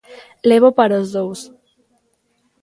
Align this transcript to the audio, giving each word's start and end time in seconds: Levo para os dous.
Levo 0.49 0.69
para 0.79 1.01
os 1.03 1.07
dous. 1.17 1.39